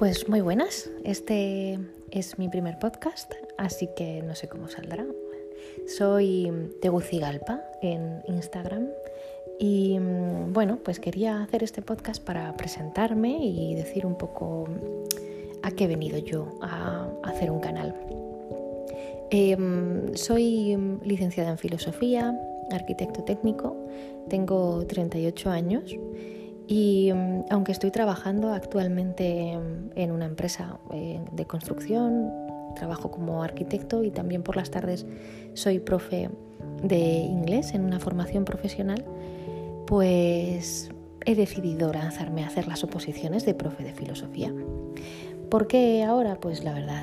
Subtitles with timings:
[0.00, 1.78] Pues muy buenas, este
[2.10, 5.04] es mi primer podcast, así que no sé cómo saldrá.
[5.86, 6.50] Soy
[6.80, 8.88] Tegucigalpa en Instagram
[9.58, 14.70] y mm, bueno, pues quería hacer este podcast para presentarme y decir un poco
[15.62, 17.94] a qué he venido yo a hacer un canal.
[19.30, 22.40] Em, soy licenciada en filosofía,
[22.72, 23.76] arquitecto técnico,
[24.30, 25.94] tengo 38 años
[26.70, 29.58] y mm, aunque estoy trabajando actualmente
[29.96, 32.30] en una empresa eh, de construcción,
[32.76, 35.04] trabajo como arquitecto y también por las tardes
[35.54, 36.30] soy profe
[36.84, 39.04] de inglés en una formación profesional,
[39.88, 40.92] pues
[41.26, 44.54] he decidido lanzarme a hacer las oposiciones de profe de filosofía.
[45.50, 46.36] ¿Por qué ahora?
[46.36, 47.02] Pues la verdad,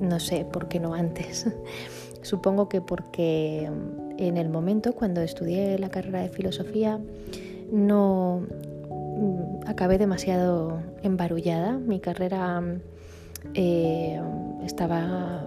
[0.00, 1.46] no sé por qué no antes.
[2.22, 3.70] Supongo que porque
[4.16, 6.98] en el momento cuando estudié la carrera de filosofía
[7.70, 8.67] no Mm,
[9.66, 11.72] acabé demasiado embarullada.
[11.72, 12.62] Mi carrera
[13.54, 14.20] eh,
[14.64, 15.44] estaba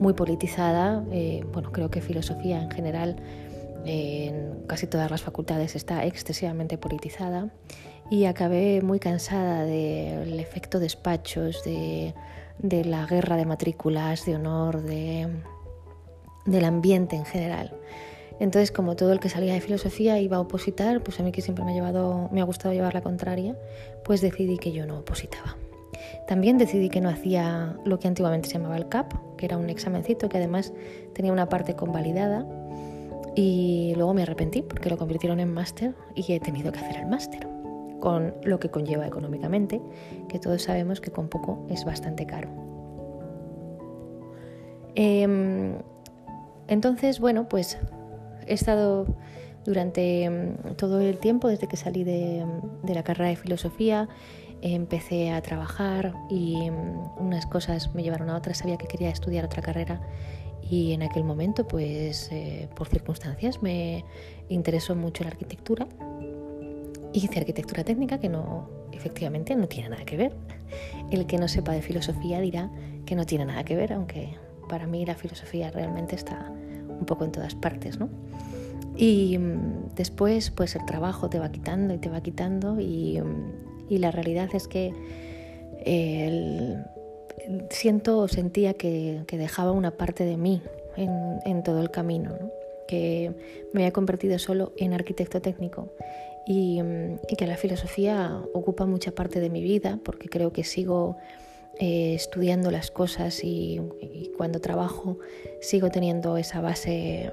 [0.00, 1.04] muy politizada.
[1.12, 3.16] Eh, bueno, creo que filosofía en general
[3.84, 7.50] en casi todas las facultades está excesivamente politizada
[8.10, 12.14] y acabé muy cansada del efecto despachos, de,
[12.58, 15.28] de la guerra de matrículas, de honor, de,
[16.44, 17.72] del ambiente en general.
[18.40, 21.42] Entonces, como todo el que salía de filosofía iba a opositar, pues a mí que
[21.42, 23.54] siempre me ha, llevado, me ha gustado llevar la contraria,
[24.02, 25.56] pues decidí que yo no opositaba.
[26.26, 29.68] También decidí que no hacía lo que antiguamente se llamaba el CAP, que era un
[29.68, 30.72] examencito que además
[31.12, 32.46] tenía una parte convalidada.
[33.36, 37.06] Y luego me arrepentí porque lo convirtieron en máster y he tenido que hacer el
[37.06, 37.46] máster,
[38.00, 39.82] con lo que conlleva económicamente,
[40.28, 42.48] que todos sabemos que con poco es bastante caro.
[44.94, 45.74] Em,
[46.68, 47.78] entonces, bueno, pues
[48.50, 49.06] he estado
[49.64, 52.44] durante mm, todo el tiempo, desde que salí de,
[52.86, 54.08] la carrera de filosofía,
[54.62, 58.58] empecé a trabajar y mm, unas cosas me llevaron a otras.
[58.58, 60.00] Sabía que quería estudiar otra carrera
[60.68, 64.04] y en aquel momento, pues eh, por circunstancias, me
[64.48, 65.86] interesó mucho la arquitectura.
[67.12, 70.32] Hice arquitectura técnica, que no, efectivamente no tiene nada que ver.
[71.10, 72.70] El que no sepa de filosofía dirá
[73.04, 74.36] que no tiene nada que ver, aunque
[74.68, 76.52] para mí la filosofía realmente está
[77.00, 78.08] un poco en todas partes, ¿no?
[78.96, 83.96] Y mm, después, pues el trabajo te va quitando y te va quitando y, mm,
[83.98, 84.92] la realidad es que
[87.70, 90.62] siento o sentía que, dejaba una parte de mí
[90.96, 92.36] en, todo el camino,
[92.86, 93.32] que
[93.72, 95.88] me había convertido solo en arquitecto técnico
[96.46, 101.16] y, mm, que la filosofía ocupa mucha parte de mi vida porque creo que sigo
[101.82, 103.80] eh, estudiando las cosas y,
[104.36, 105.18] cuando trabajo
[105.62, 107.30] sigo teniendo esa base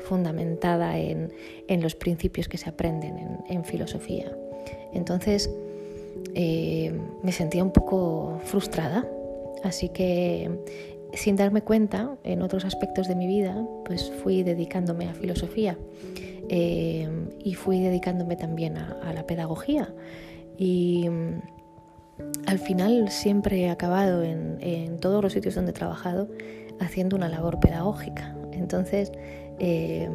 [0.00, 1.32] fundamentada en,
[1.80, 4.30] los principios que se aprenden en, filosofía.
[4.92, 5.50] Entonces
[6.34, 9.08] eh, me sentía un poco frustrada,
[9.64, 10.50] así que
[11.14, 15.78] sin darme cuenta en otros aspectos de mi vida, pues fui dedicándome a filosofía
[16.50, 17.08] eh,
[17.42, 19.94] y fui dedicándome también a la pedagogía.
[20.58, 21.08] Y
[22.46, 26.28] al final siempre he acabado en, todos los sitios donde he trabajado
[26.80, 28.34] haciendo una labor pedagógica.
[28.52, 29.12] Entonces,
[29.58, 30.08] eh,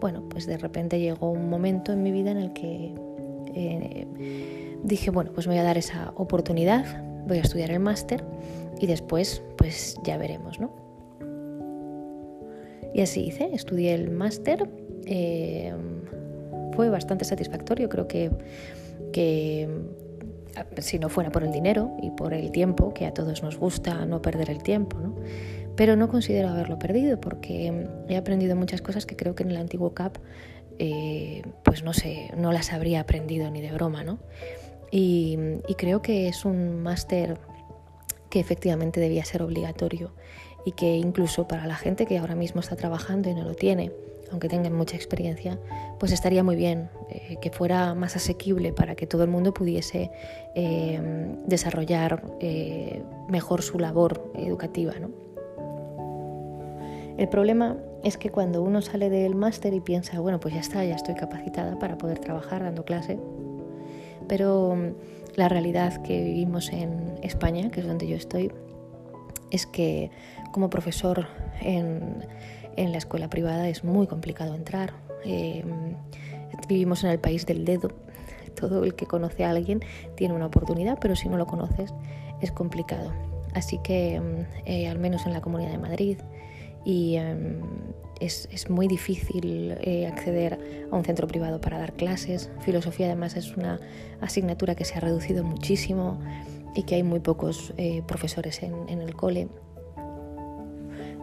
[0.00, 2.94] bueno, pues de repente llegó un momento en mi vida en el que
[3.54, 4.06] eh,
[4.82, 8.24] dije, bueno, pues voy a dar esa oportunidad, voy a estudiar el máster
[8.80, 10.70] y después pues ya veremos, ¿no?
[12.94, 14.66] Y así hice, estudié el máster,
[15.04, 15.74] eh,
[16.72, 18.30] fue bastante satisfactorio, creo que
[20.78, 24.06] si no fuera por el dinero y por el tiempo, que a todos nos gusta
[24.06, 25.14] no perder el tiempo, ¿no?
[25.76, 29.58] Pero no considero haberlo perdido porque he aprendido muchas cosas que creo que en el
[29.58, 30.16] antiguo CAP
[30.78, 34.18] eh, pues no sé, no las habría aprendido ni de broma, ¿no?
[34.90, 37.38] Y, y creo que es un máster
[38.30, 40.12] que efectivamente debía ser obligatorio
[40.64, 43.92] y que incluso para la gente que ahora mismo está trabajando y no lo tiene,
[44.30, 45.58] aunque tengan mucha experiencia,
[45.98, 50.10] pues estaría muy bien eh, que fuera más asequible para que todo el mundo pudiese
[50.54, 51.00] eh,
[51.46, 54.92] desarrollar eh, mejor su labor educativa.
[57.16, 60.84] El problema es que cuando uno sale del máster y piensa, bueno, pues ya está,
[60.84, 63.18] ya estoy capacitada para poder trabajar dando clase,
[64.28, 68.52] pero mm, la realidad que vivimos en España, que es donde yo estoy,
[69.50, 70.10] es que
[70.52, 71.26] como profesor
[71.60, 72.26] en
[72.76, 74.92] en la escuela privada es muy complicado entrar.
[75.24, 75.64] Eh,
[76.68, 77.90] vivimos en el país del dedo.
[78.54, 79.80] Todo el que conoce a alguien
[80.14, 81.92] tiene una oportunidad, pero si no lo conoces
[82.40, 83.12] es complicado.
[83.54, 86.18] Así que, mm, eh, al menos en la Comunidad de Madrid,
[86.84, 87.60] y em,
[88.20, 92.48] es, es, muy difícil eh, acceder a un centro privado para dar clases.
[92.60, 93.80] Filosofía además es una
[94.20, 96.18] asignatura que se ha reducido muchísimo.
[96.76, 99.48] y que hay muy pocos eh, profesores en, el cole.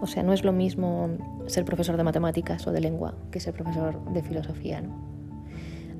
[0.03, 1.09] O sea, no es lo mismo
[1.47, 4.81] ser profesor de matemáticas o de lengua que ser profesor de filosofía.
[4.81, 4.93] ¿no?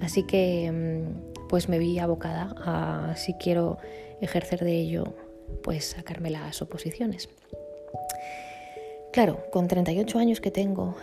[0.01, 3.77] Así que mm, pues me vi abocada a, si quiero
[4.19, 5.15] ejercer de ello,
[5.63, 7.29] pues sacarme las oposiciones.
[9.13, 10.95] Claro, con 38 años que tengo,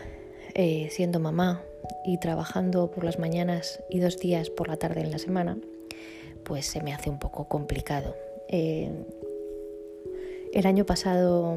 [0.55, 1.62] eh, siendo mamá
[2.05, 5.56] y trabajando por las mañanas y dos días por la tarde en la semana,
[6.44, 8.14] pues se me hace un poco complicado.
[8.49, 8.91] Eh,
[10.52, 11.56] el año pasado,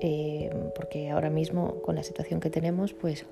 [0.00, 3.26] eh, porque ahora mismo con la situación que tenemos, pues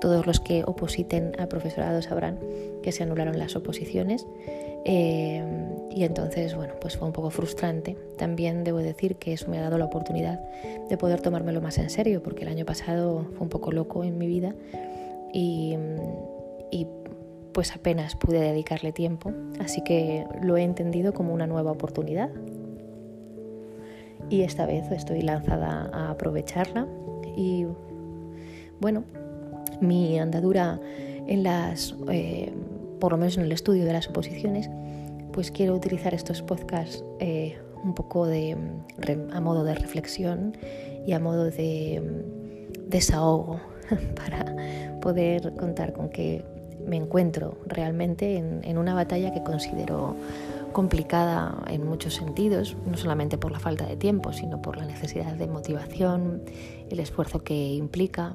[0.00, 2.38] todos los que opositen al profesorado sabrán
[2.82, 4.26] que se anularon las oposiciones
[4.84, 5.44] eh,
[5.90, 7.96] y entonces, bueno, pues fue un poco frustrante.
[8.16, 10.40] También debo decir que eso me ha dado la oportunidad
[10.88, 14.18] de poder tomármelo más en serio, porque el año pasado fue un poco loco en
[14.18, 14.54] mi vida
[15.32, 15.76] y,
[16.70, 16.86] y
[17.52, 22.30] pues apenas pude dedicarle tiempo, así que lo he entendido como una nueva oportunidad.
[24.32, 26.86] Y esta vez estoy lanzada a aprovecharla.
[27.36, 27.66] Y
[28.80, 29.04] bueno,
[29.82, 30.80] mi andadura
[31.26, 32.50] en las, eh,
[32.98, 34.70] por lo menos en el estudio de las oposiciones,
[35.34, 38.56] pues quiero utilizar estos podcasts eh, un poco de,
[39.34, 40.56] a modo de reflexión
[41.06, 43.60] y a modo de mm, desahogo
[44.16, 46.42] para poder contar con que
[46.86, 50.16] me encuentro realmente en, una batalla que considero
[50.72, 55.34] complicada en muchos sentidos, no solamente por la falta de tiempo, sino por la necesidad
[55.34, 56.42] de motivación,
[56.90, 58.34] el esfuerzo que implica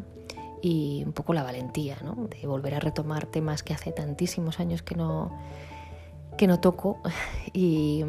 [0.62, 2.28] y un poco la valentía ¿no?
[2.28, 5.32] de volver a retomar temas que hace tantísimos años que no,
[6.38, 7.00] que no toco
[7.54, 8.04] y,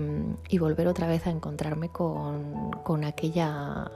[0.59, 3.91] volver otra vez a encontrarme con, aquella,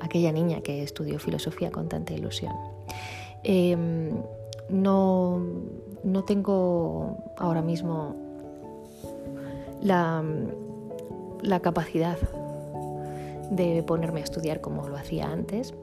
[0.00, 2.54] aquella niña que estudió filosofía con tanta ilusión.
[3.44, 4.10] Em,
[4.68, 5.40] no,
[6.04, 8.27] no, tengo ahora mismo
[9.80, 10.22] la,
[11.42, 12.18] la capacidad
[13.50, 15.74] de ponerme a estudiar como lo hacía antes,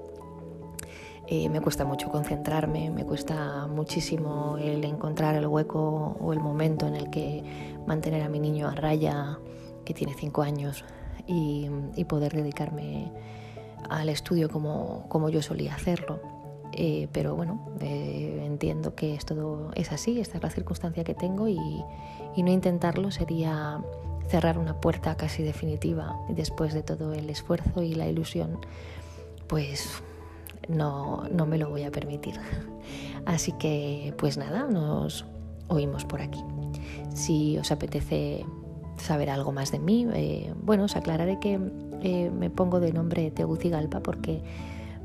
[1.28, 6.86] eh, me cuesta mucho concentrarme, me cuesta muchísimo el encontrar el hueco o el momento
[6.86, 7.44] en el que
[7.88, 9.40] mantener a mi niño a raya,
[9.86, 10.86] que tiene cinco años,
[11.26, 11.68] y,
[12.08, 13.12] poder dedicarme
[13.90, 16.20] al estudio como, como yo solía hacerlo.
[16.74, 21.48] Eh, pero bueno, eh, entiendo que esto es así, esta es la circunstancia que tengo
[21.48, 21.58] y,
[22.36, 23.82] y no intentarlo sería
[24.28, 28.60] cerrar una puerta casi definitiva después de todo el esfuerzo y la ilusión,
[29.48, 30.04] pues
[30.68, 32.36] no, no me lo voy a permitir.
[33.26, 35.26] Así que, pues nada, nos
[35.68, 36.44] oímos por aquí.
[37.14, 38.46] Si os apetece
[38.98, 41.60] saber algo más de mí, eh, bueno, os aclararé que
[42.02, 44.42] eh, me pongo de nombre Tegucigalpa porque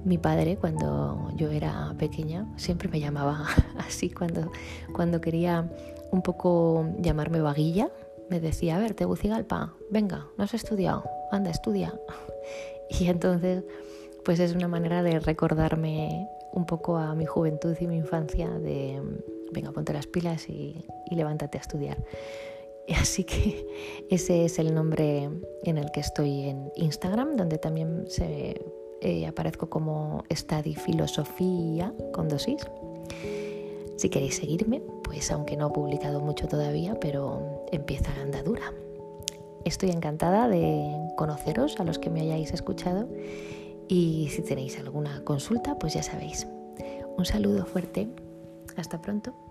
[0.05, 3.47] mi padre, cuando yo era pequeña, siempre me llamaba
[3.79, 4.51] así cuando,
[4.93, 5.71] cuando quería
[6.11, 7.91] un poco llamarme vaguilla.
[8.29, 11.99] Me decía, a ver, Tegucigalpa, venga, no has estudiado, anda, estudia.
[12.93, 13.63] Y entonces
[14.25, 19.01] pues es una manera de recordarme un poco a mi juventud y mi infancia de,
[19.53, 21.99] venga, ponte las pilas y, levántate a estudiar.
[23.01, 23.67] Así que
[24.11, 25.31] ese es el nombre
[25.65, 28.61] en el que estoy en Instagram, donde también se,
[29.01, 32.67] eh, aparezco como Study Filosofía con dosis.
[33.97, 38.73] Si queréis seguirme, pues aunque no he publicado mucho todavía, pero empieza la andadura.
[39.65, 43.09] Estoy encantada de conoceros a los que me hayáis escuchado
[43.89, 46.47] y si tenéis alguna consulta, pues ya sabéis.
[47.19, 48.09] Un saludo fuerte.
[48.77, 49.50] Hasta pronto.